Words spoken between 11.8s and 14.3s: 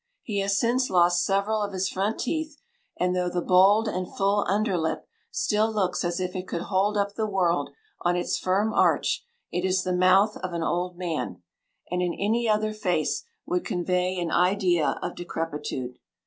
and in any other face would convey